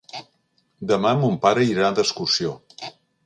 Demà 0.91 1.11
mon 1.19 1.37
pare 1.45 1.67
irà 1.73 1.91
d'excursió. 1.99 2.57